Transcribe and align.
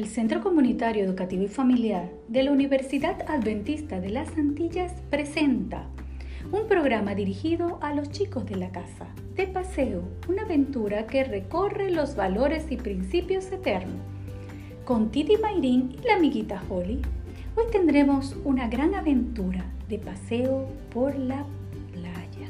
el 0.00 0.06
Centro 0.06 0.40
Comunitario 0.40 1.04
Educativo 1.04 1.42
y 1.42 1.48
Familiar 1.48 2.08
de 2.26 2.42
la 2.42 2.52
Universidad 2.52 3.20
Adventista 3.28 4.00
de 4.00 4.08
las 4.08 4.30
Antillas 4.38 4.94
presenta 5.10 5.88
un 6.50 6.66
programa 6.68 7.14
dirigido 7.14 7.78
a 7.82 7.92
los 7.92 8.10
chicos 8.10 8.46
de 8.46 8.56
la 8.56 8.70
casa, 8.70 9.08
de 9.34 9.46
paseo, 9.46 10.02
una 10.26 10.44
aventura 10.44 11.06
que 11.06 11.22
recorre 11.22 11.90
los 11.90 12.16
valores 12.16 12.72
y 12.72 12.78
principios 12.78 13.52
eternos. 13.52 14.00
Con 14.86 15.10
Titi 15.10 15.36
Mayrín 15.36 15.94
y 16.02 16.06
la 16.06 16.14
amiguita 16.14 16.62
Holly, 16.70 17.02
hoy 17.54 17.64
tendremos 17.70 18.34
una 18.42 18.68
gran 18.68 18.94
aventura 18.94 19.66
de 19.90 19.98
paseo 19.98 20.66
por 20.94 21.14
la 21.14 21.44
playa. 21.92 22.48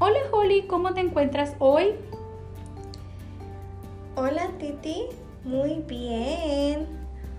Hola 0.00 0.18
Holly, 0.32 0.62
¿cómo 0.62 0.92
te 0.92 1.02
encuentras 1.02 1.54
hoy? 1.60 1.94
Hola 4.16 4.50
Titi, 4.58 5.06
muy 5.44 5.82
bien. 5.86 6.86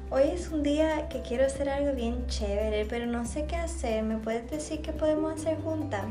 Hoy 0.09 0.23
es 0.33 0.49
un 0.49 0.61
día 0.61 1.07
que 1.07 1.21
quiero 1.21 1.45
hacer 1.45 1.69
algo 1.69 1.93
bien 1.93 2.27
chévere, 2.27 2.85
pero 2.85 3.05
no 3.05 3.25
sé 3.25 3.45
qué 3.45 3.55
hacer. 3.55 4.03
¿Me 4.03 4.17
puedes 4.17 4.49
decir 4.51 4.81
qué 4.81 4.91
podemos 4.91 5.33
hacer 5.33 5.57
juntas? 5.61 6.03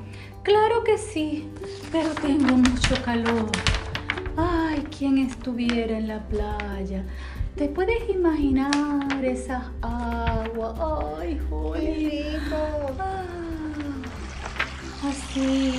Claro 0.42 0.82
que 0.84 0.96
sí, 0.96 1.50
pero 1.92 2.08
tengo 2.14 2.56
mucho 2.56 2.94
calor. 3.04 3.50
Ay, 4.36 4.86
¿quién 4.96 5.18
estuviera 5.18 5.98
en 5.98 6.08
la 6.08 6.26
playa? 6.28 7.04
¿Te 7.56 7.68
puedes 7.68 8.08
imaginar 8.08 9.22
esas 9.22 9.64
aguas? 9.82 10.80
Ay. 11.18 11.38
¡Qué 11.74 12.38
rico! 12.40 12.94
Ah, 12.98 13.24
así. 15.04 15.74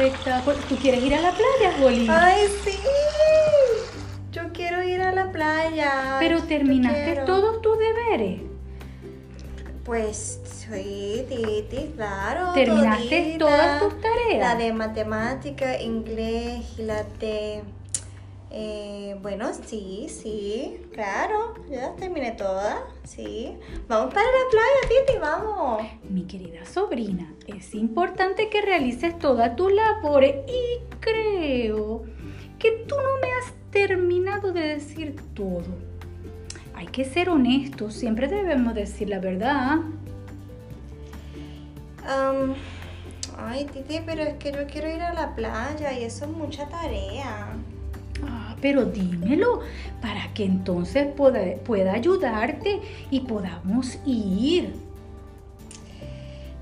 Espectáculo! 0.00 0.56
¿Tú 0.68 0.76
quieres 0.76 1.02
ir 1.02 1.14
a 1.14 1.20
la 1.20 1.32
playa, 1.32 1.76
Holly? 1.82 2.06
¡Ay, 2.10 2.46
sí! 2.64 2.78
Yo 4.32 4.52
quiero 4.52 4.82
ir 4.82 5.00
a 5.00 5.12
la 5.12 5.30
playa. 5.32 6.16
Pero 6.20 6.42
terminaste 6.42 7.22
todos 7.26 7.60
tus 7.62 7.78
deberes. 7.78 8.40
Pues 9.84 10.40
sí, 10.44 11.26
Titi, 11.28 11.92
claro. 11.96 12.52
¿Terminaste 12.52 13.08
todita. 13.08 13.38
todas 13.38 13.80
tus 13.80 14.00
tareas? 14.00 14.38
La 14.38 14.54
de 14.54 14.72
matemática, 14.72 15.80
inglés 15.80 16.64
y 16.78 16.82
la 16.82 17.02
de... 17.18 17.62
eh, 18.52 19.16
bueno, 19.22 19.52
sí, 19.64 20.08
sí, 20.08 20.80
claro, 20.92 21.54
ya 21.70 21.94
terminé 21.94 22.32
todas, 22.32 22.80
sí. 23.04 23.56
Vamos 23.86 24.12
para 24.12 24.26
la 24.26 24.50
playa, 24.50 25.06
Titi, 25.06 25.18
vamos. 25.20 25.82
Mi 26.08 26.24
querida 26.24 26.64
sobrina, 26.64 27.32
es 27.46 27.74
importante 27.76 28.48
que 28.48 28.60
realices 28.60 29.16
todas 29.20 29.54
tus 29.54 29.72
labores 29.72 30.34
y 30.48 30.80
creo 30.98 32.02
que 32.58 32.72
tú 32.88 32.96
no 32.96 33.20
me 33.20 33.32
has 33.34 33.52
terminado 33.70 34.52
de 34.52 34.60
decir 34.62 35.14
todo. 35.34 35.90
Hay 36.74 36.88
que 36.88 37.04
ser 37.04 37.30
honestos, 37.30 37.94
siempre 37.94 38.26
debemos 38.26 38.74
decir 38.74 39.10
la 39.10 39.20
verdad. 39.20 39.78
Am, 42.04 42.54
ay, 43.38 43.66
Titi, 43.66 44.00
pero 44.04 44.22
es 44.22 44.34
que 44.38 44.50
yo 44.50 44.66
quiero 44.66 44.90
ir 44.90 45.02
a 45.02 45.14
la 45.14 45.36
playa 45.36 45.92
y 45.92 46.02
eso 46.02 46.24
es 46.24 46.30
mucha 46.32 46.68
tarea. 46.68 47.54
Ah, 48.26 48.56
pero 48.60 48.84
dímelo 48.84 49.60
para 50.00 50.32
que 50.34 50.44
entonces 50.44 51.06
pueda, 51.16 51.40
pueda 51.64 51.92
ayudarte 51.92 52.80
y 53.10 53.20
podamos 53.20 53.98
ir. 54.06 54.72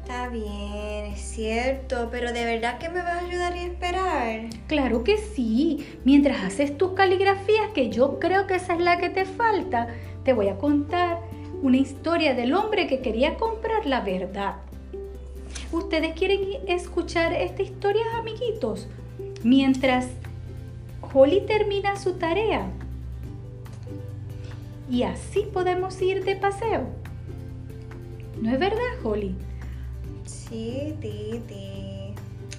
Está 0.03 0.29
bien, 0.29 1.13
es 1.13 1.21
cierto, 1.21 2.09
pero 2.11 2.33
de 2.33 2.45
verdad 2.47 2.79
que 2.79 2.89
me 2.89 3.03
vas 3.03 3.23
a 3.23 3.27
ayudar 3.27 3.55
y 3.55 3.61
esperar. 3.61 4.41
Claro 4.67 5.05
que 5.05 5.19
sí. 5.19 5.87
Mientras 6.05 6.43
haces 6.45 6.79
tus 6.79 6.93
caligrafías, 6.93 7.73
que 7.75 7.91
yo 7.91 8.19
creo 8.19 8.47
que 8.47 8.55
esa 8.55 8.73
es 8.73 8.81
la 8.81 8.97
que 8.97 9.11
te 9.11 9.27
falta, 9.27 9.89
te 10.25 10.33
voy 10.33 10.49
a 10.49 10.57
contar 10.57 11.21
una 11.61 11.77
historia 11.77 12.35
del 12.35 12.55
hombre 12.55 12.87
que 12.87 13.01
quería 13.01 13.35
comprar 13.35 13.85
la 13.85 14.01
verdad. 14.01 14.57
¿Ustedes 15.73 16.15
quieren 16.15 16.41
escuchar 16.67 17.35
esta 17.35 17.63
historia, 17.63 18.03
amiguitos? 18.17 18.89
Mientras 19.43 20.09
Holly 21.13 21.43
termina 21.47 21.97
su 21.97 22.15
tarea. 22.15 22.67
Y 24.91 25.03
así 25.03 25.47
podemos 25.53 26.01
ir 26.01 26.25
de 26.25 26.37
paseo. 26.37 26.87
¿No 28.41 28.53
es 28.53 28.59
verdad, 28.59 28.79
Holly? 29.05 29.35
Sí, 30.25 30.95
Titi. 31.01 32.15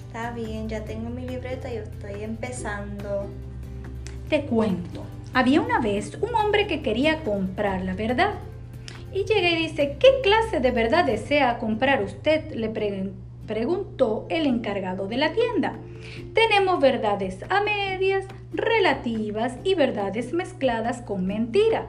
Está 0.06 0.32
bien, 0.32 0.68
ya 0.68 0.84
tengo 0.84 1.08
mi 1.10 1.26
libreta 1.26 1.72
y 1.72 1.76
estoy 1.76 2.22
empezando. 2.22 3.26
Te 4.28 4.42
cuento. 4.42 5.04
Había 5.32 5.60
una 5.60 5.80
vez 5.80 6.18
un 6.20 6.34
hombre 6.34 6.66
que 6.66 6.82
quería 6.82 7.22
comprar 7.22 7.82
la 7.82 7.94
verdad. 7.94 8.34
Y 9.12 9.24
llega 9.24 9.50
y 9.50 9.56
dice, 9.56 9.96
¿qué 9.98 10.08
clase 10.22 10.60
de 10.60 10.70
verdad 10.70 11.04
desea 11.04 11.58
comprar 11.58 12.02
usted? 12.02 12.52
Le 12.54 12.68
pre- 12.68 13.10
preguntó 13.54 14.26
el 14.28 14.46
encargado 14.46 15.08
de 15.08 15.16
la 15.16 15.32
tienda. 15.32 15.74
Tenemos 16.34 16.78
verdades 16.78 17.40
a 17.48 17.60
medias, 17.62 18.24
relativas 18.52 19.54
y 19.64 19.74
verdades 19.74 20.32
mezcladas 20.32 21.02
con 21.02 21.26
mentira. 21.26 21.88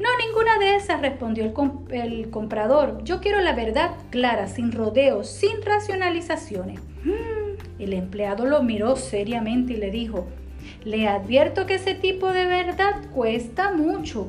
No, 0.00 0.08
ninguna 0.26 0.58
de 0.58 0.74
esas, 0.74 1.00
respondió 1.00 1.44
el, 1.44 1.52
com- 1.52 1.84
el 1.92 2.28
comprador. 2.30 3.04
Yo 3.04 3.20
quiero 3.20 3.40
la 3.40 3.52
verdad 3.54 3.92
clara, 4.10 4.48
sin 4.48 4.72
rodeos, 4.72 5.28
sin 5.28 5.62
racionalizaciones. 5.62 6.80
Mm, 7.04 7.80
El 7.80 7.92
empleado 7.92 8.44
lo 8.46 8.64
miró 8.64 8.96
seriamente 8.96 9.74
y 9.74 9.76
le 9.76 9.92
dijo, 9.92 10.26
le 10.82 11.06
advierto 11.06 11.66
que 11.66 11.76
ese 11.76 11.94
tipo 11.94 12.32
de 12.32 12.46
verdad 12.46 12.96
cuesta 13.14 13.70
mucho. 13.72 14.26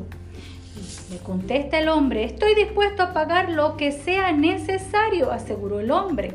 Le 1.09 1.17
contesta 1.17 1.79
el 1.79 1.89
hombre, 1.89 2.23
estoy 2.23 2.53
dispuesto 2.53 3.01
a 3.01 3.13
pagar 3.13 3.49
lo 3.49 3.78
que 3.78 3.91
sea 3.91 4.31
necesario, 4.31 5.31
aseguró 5.31 5.79
el 5.79 5.89
hombre. 5.89 6.33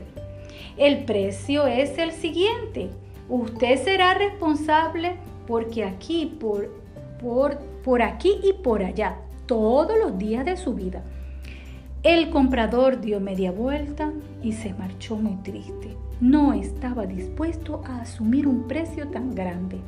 El 0.76 1.04
precio 1.04 1.66
es 1.66 1.96
el 1.96 2.12
siguiente. 2.12 2.90
Usted 3.30 3.82
será 3.82 4.12
responsable 4.12 5.16
porque 5.46 5.84
aquí, 5.84 6.36
por, 6.38 6.70
por, 7.18 7.58
por 7.82 8.02
aquí 8.02 8.34
y 8.42 8.52
por 8.52 8.82
allá, 8.82 9.16
todos 9.46 9.96
los 9.98 10.18
días 10.18 10.44
de 10.44 10.58
su 10.58 10.74
vida. 10.74 11.02
El 12.02 12.28
comprador 12.28 13.00
dio 13.00 13.20
media 13.20 13.52
vuelta 13.52 14.12
y 14.42 14.52
se 14.52 14.74
marchó 14.74 15.16
muy 15.16 15.36
triste. 15.42 15.96
No 16.20 16.52
estaba 16.52 17.06
dispuesto 17.06 17.82
a 17.86 18.02
asumir 18.02 18.46
un 18.46 18.68
precio 18.68 19.08
tan 19.08 19.34
grande. 19.34 19.78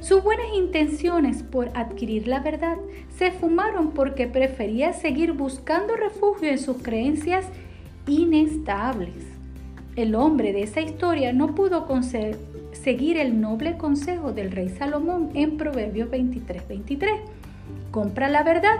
Sus 0.00 0.22
buenas 0.22 0.46
intenciones 0.56 1.42
por 1.42 1.70
adquirir 1.74 2.26
la 2.26 2.40
verdad 2.40 2.78
se 3.16 3.32
fumaron 3.32 3.90
porque 3.90 4.26
prefería 4.26 4.94
seguir 4.94 5.32
buscando 5.32 5.94
refugio 5.94 6.48
en 6.48 6.58
sus 6.58 6.78
creencias 6.78 7.46
inestables. 8.06 9.35
El 9.96 10.14
hombre 10.14 10.52
de 10.52 10.62
esa 10.62 10.82
historia 10.82 11.32
no 11.32 11.54
pudo 11.54 11.88
seguir 12.72 13.16
el 13.16 13.40
noble 13.40 13.78
consejo 13.78 14.30
del 14.32 14.52
rey 14.52 14.68
Salomón 14.68 15.30
en 15.32 15.56
Proverbios 15.56 16.10
23, 16.10 16.68
23. 16.68 17.12
Compra 17.90 18.28
la 18.28 18.42
verdad 18.42 18.76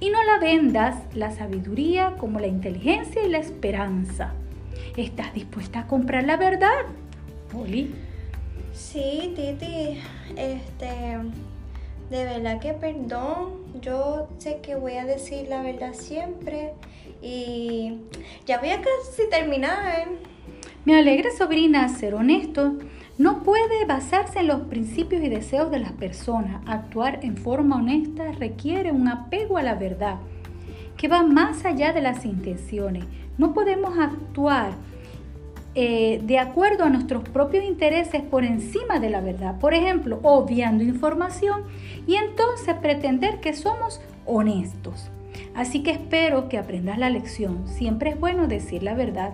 y 0.00 0.10
no 0.10 0.20
la 0.24 0.40
vendas 0.40 0.96
la 1.14 1.30
sabiduría 1.30 2.16
como 2.18 2.40
la 2.40 2.48
inteligencia 2.48 3.24
y 3.24 3.28
la 3.28 3.38
esperanza. 3.38 4.32
¿Estás 4.96 5.32
dispuesta 5.34 5.80
a 5.80 5.86
comprar 5.86 6.24
la 6.24 6.36
verdad? 6.36 6.82
Polly. 7.52 7.94
Sí, 8.74 9.34
Titi, 9.36 10.00
este, 10.36 10.90
de 12.10 12.24
verdad 12.24 12.58
que 12.58 12.72
perdón, 12.72 13.52
yo 13.80 14.28
sé 14.38 14.58
que 14.62 14.74
voy 14.74 14.94
a 14.94 15.04
decir 15.04 15.46
la 15.48 15.62
verdad 15.62 15.94
siempre 15.94 16.72
y 17.22 17.98
ya 18.46 18.58
voy 18.58 18.70
a 18.70 18.80
casi 18.80 19.30
terminar. 19.30 20.08
Me 20.86 20.96
alegra, 20.96 21.32
sobrina, 21.36 21.88
ser 21.88 22.14
honesto. 22.14 22.74
No 23.18 23.42
puede 23.42 23.84
basarse 23.86 24.38
en 24.38 24.46
los 24.46 24.60
principios 24.68 25.20
y 25.20 25.28
deseos 25.28 25.68
de 25.72 25.80
las 25.80 25.90
personas. 25.90 26.62
Actuar 26.64 27.18
en 27.24 27.36
forma 27.36 27.78
honesta 27.78 28.30
requiere 28.30 28.92
un 28.92 29.08
apego 29.08 29.58
a 29.58 29.64
la 29.64 29.74
verdad 29.74 30.18
que 30.96 31.08
va 31.08 31.24
más 31.24 31.64
allá 31.64 31.92
de 31.92 32.02
las 32.02 32.24
intenciones. 32.24 33.04
No 33.36 33.52
podemos 33.52 33.98
actuar 33.98 34.74
eh, 35.74 36.20
de 36.22 36.38
acuerdo 36.38 36.84
a 36.84 36.88
nuestros 36.88 37.28
propios 37.30 37.64
intereses 37.64 38.22
por 38.22 38.44
encima 38.44 39.00
de 39.00 39.10
la 39.10 39.20
verdad. 39.20 39.58
Por 39.58 39.74
ejemplo, 39.74 40.20
obviando 40.22 40.84
información 40.84 41.62
y 42.06 42.14
entonces 42.14 42.76
pretender 42.76 43.40
que 43.40 43.54
somos 43.54 44.00
honestos. 44.24 45.10
Así 45.52 45.82
que 45.82 45.90
espero 45.90 46.48
que 46.48 46.58
aprendas 46.58 46.96
la 46.96 47.10
lección. 47.10 47.66
Siempre 47.66 48.10
es 48.10 48.20
bueno 48.20 48.46
decir 48.46 48.84
la 48.84 48.94
verdad, 48.94 49.32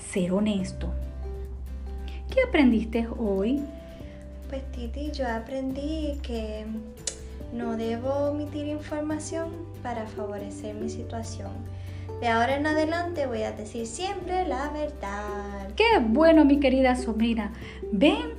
ser 0.00 0.32
honesto. 0.32 0.88
¿Qué 2.32 2.42
aprendiste 2.42 3.08
hoy? 3.18 3.62
Pues 4.48 4.62
Titi, 4.72 5.10
yo 5.12 5.28
aprendí 5.28 6.18
que 6.22 6.64
no 7.52 7.76
debo 7.76 8.30
omitir 8.30 8.66
información 8.66 9.50
para 9.82 10.06
favorecer 10.06 10.74
mi 10.74 10.88
situación. 10.88 11.50
De 12.20 12.28
ahora 12.28 12.56
en 12.56 12.66
adelante 12.66 13.26
voy 13.26 13.42
a 13.42 13.52
decir 13.52 13.86
siempre 13.86 14.46
la 14.46 14.70
verdad. 14.70 15.68
Qué 15.76 15.98
bueno, 16.00 16.44
mi 16.44 16.60
querida 16.60 16.96
sobrina. 16.96 17.52
Ven 17.92 18.34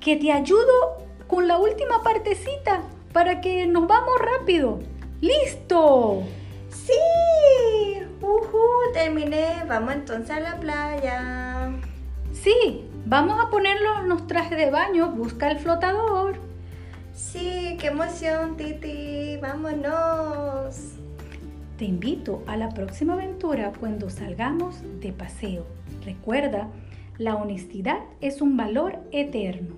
que 0.00 0.16
te 0.16 0.32
ayudo 0.32 0.98
con 1.26 1.46
la 1.46 1.58
última 1.58 2.02
partecita 2.02 2.82
para 3.12 3.40
que 3.40 3.66
nos 3.66 3.86
vamos 3.86 4.14
rápido. 4.18 4.80
¡Listo! 5.20 6.24
Terminé. 9.02 9.64
Vamos 9.68 9.94
entonces 9.94 10.30
a 10.30 10.38
la 10.38 10.60
playa. 10.60 11.72
Sí, 12.32 12.84
vamos 13.04 13.36
a 13.44 13.50
ponerlo 13.50 14.02
los 14.02 14.28
trajes 14.28 14.56
de 14.56 14.70
baño. 14.70 15.10
Busca 15.10 15.50
el 15.50 15.58
flotador. 15.58 16.36
Sí, 17.12 17.76
qué 17.80 17.88
emoción, 17.88 18.56
Titi. 18.56 19.38
Vámonos. 19.42 20.92
Te 21.78 21.84
invito 21.84 22.44
a 22.46 22.56
la 22.56 22.68
próxima 22.68 23.14
aventura 23.14 23.72
cuando 23.80 24.08
salgamos 24.08 24.76
de 25.00 25.12
paseo. 25.12 25.66
Recuerda, 26.04 26.68
la 27.18 27.34
honestidad 27.34 27.98
es 28.20 28.40
un 28.40 28.56
valor 28.56 29.00
eterno. 29.10 29.74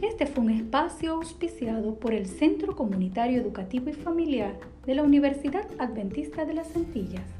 Este 0.00 0.24
fue 0.24 0.44
un 0.44 0.50
espacio 0.52 1.12
auspiciado 1.12 1.96
por 1.96 2.14
el 2.14 2.24
Centro 2.24 2.74
Comunitario 2.74 3.38
Educativo 3.38 3.90
y 3.90 3.92
Familiar 3.92 4.54
de 4.86 4.94
la 4.94 5.02
Universidad 5.02 5.66
Adventista 5.78 6.46
de 6.46 6.54
las 6.54 6.74
Antillas 6.74 7.39